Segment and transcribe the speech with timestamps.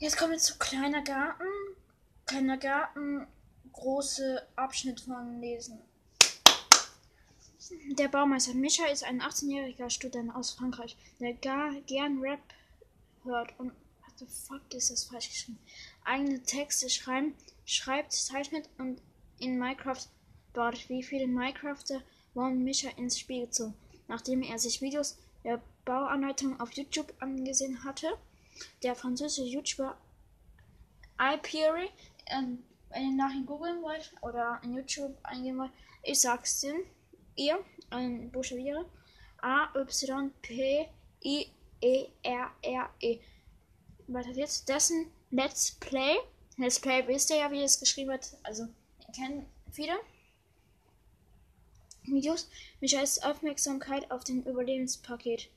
[0.00, 1.44] Jetzt kommen wir zu kleiner Garten.
[2.26, 3.26] Kleiner Garten,
[3.72, 5.78] große Abschnitt von Lesen.
[7.92, 12.40] Der Baumeister Micha ist ein 18-jähriger Student aus Frankreich, der gar gern Rap
[13.22, 15.58] hört und what the fuck ist das falsch geschrieben?
[16.04, 17.34] Eigene Texte schreiben,
[17.64, 19.00] schreibt, zeichnet und
[19.38, 20.06] in Minecraft
[20.52, 20.88] baut.
[20.88, 22.02] Wie viele Minecrafter
[22.34, 23.74] wurden Micha ins Spiel gezogen,
[24.08, 28.18] nachdem er sich Videos der Bauanleitung auf YouTube angesehen hatte.
[28.82, 29.96] Der französische YouTuber
[31.18, 31.90] iPeary,
[32.26, 35.72] ähm, wenn ihr nach ihm googeln wollt oder in YouTube eingeben wollt,
[36.02, 36.82] ich sag's denn,
[37.36, 37.58] ihr,
[37.90, 38.84] ein Buchstabiere,
[39.40, 40.88] A, Y, P,
[41.24, 41.50] I,
[41.80, 43.20] E, E.
[44.06, 44.64] Weiter geht's.
[44.64, 46.16] Dessen Let's Play.
[46.56, 48.36] Let's Play wisst ihr ja, wie es geschrieben wird.
[48.42, 48.68] Also,
[49.14, 49.94] kennen viele
[52.04, 52.48] Videos.
[52.80, 55.50] Michaels Aufmerksamkeit auf den Überlebenspaket.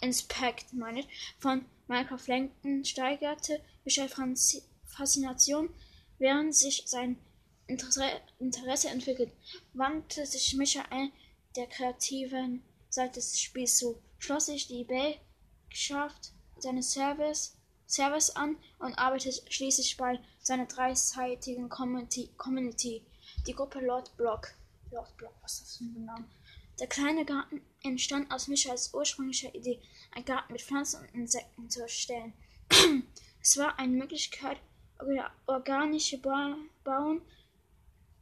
[0.00, 1.04] Inspect, meine
[1.38, 5.70] von Minecraft Lenken steigerte Michael Franzi Faszination,
[6.18, 7.18] während sich sein
[7.66, 8.04] Interesse,
[8.38, 9.32] Interesse entwickelt,
[9.72, 11.10] wandte sich Michael
[11.56, 18.94] der kreativen Seite des Spiels zu, schloss sich die Belegschaft seines Service, Service an und
[18.94, 23.04] arbeitete schließlich bei seiner dreiseitigen Community, Community,
[23.46, 24.54] die Gruppe Lord Block.
[24.90, 26.24] Lord Block, was ist das für ein Name?
[26.78, 29.80] Der kleine Garten entstand aus Michaels ursprünglicher Idee,
[30.12, 32.34] einen Garten mit Pflanzen und Insekten zu erstellen.
[33.42, 34.58] es war eine Möglichkeit,
[35.46, 37.22] organische ba Bauen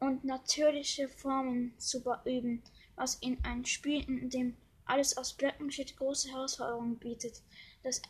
[0.00, 2.62] und natürliche Formen zu üben,
[2.96, 7.42] was in ein Spiel, in dem alles aus Blöcken steht, große Herausforderungen bietet.
[7.82, 8.02] Das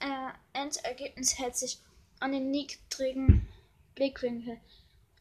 [0.53, 1.79] Endergebnis hält sich
[2.21, 3.49] an den niedrigen
[3.95, 4.59] Blickwinkel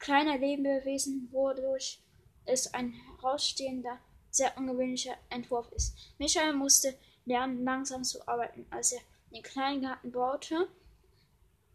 [0.03, 2.01] kleiner Lebewesen, wodurch
[2.45, 3.99] es ein herausstehender,
[4.33, 5.95] sehr ungewöhnlicher Entwurf ist.
[6.17, 8.65] Michael musste lernen, langsam zu arbeiten.
[8.71, 10.67] Als er den kleinen Garten baute,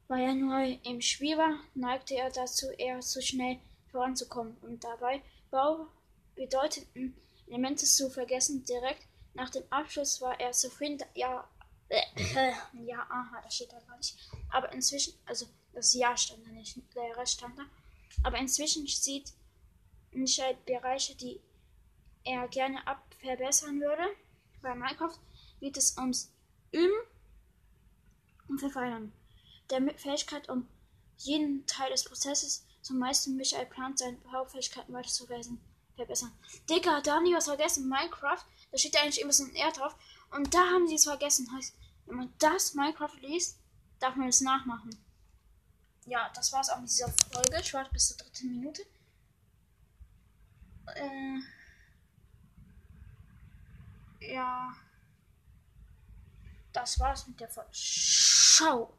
[0.09, 3.59] weil er neu im Spiel war, neigte er dazu, eher zu schnell
[3.91, 5.87] voranzukommen und dabei Bau
[6.35, 7.15] bedeuteten
[7.47, 8.65] Elemente zu vergessen.
[8.65, 10.99] Direkt nach dem Abschluss war er zufrieden.
[11.15, 11.49] Ja,
[11.89, 12.03] äh,
[12.85, 14.17] ja, aha, das steht da gar nicht.
[14.51, 17.65] Aber inzwischen, also das Ja stand da nicht, der Rest stand da.
[18.25, 19.33] Aber inzwischen sieht
[20.11, 21.41] Michael Bereiche, die
[22.29, 24.05] er gerne abverbessern würde.
[24.63, 25.19] Bei Minecraft
[25.61, 26.31] geht es ums
[26.73, 27.01] Üben
[28.49, 29.13] und Verfeinern
[29.71, 30.67] der Fähigkeit, um
[31.19, 36.33] jeden Teil des Prozesses zum meisten Michael plant, seine Baufähigkeiten weiter zu verbessern.
[36.71, 37.89] Digga, da haben die was vergessen.
[37.89, 39.97] Minecraft, da steht eigentlich immer so ein R drauf.
[40.31, 41.51] Und da haben sie es vergessen.
[41.53, 41.75] Heißt,
[42.07, 43.59] wenn man das Minecraft liest,
[43.99, 44.97] darf man es nachmachen.
[46.07, 47.61] Ja, das war's auch mit dieser Folge.
[47.61, 48.83] Ich warte bis zur dritten Minute.
[50.95, 51.41] Äh,
[54.21, 54.73] ja.
[56.73, 57.71] Das war's mit der Folge.
[57.73, 58.98] Ciao.